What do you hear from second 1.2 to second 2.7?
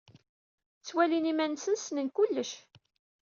iman-nsen ssnen kullec.